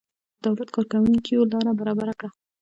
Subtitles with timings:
[0.03, 0.03] د
[0.43, 2.29] دولت کارکوونکیو لاره برابره کړه.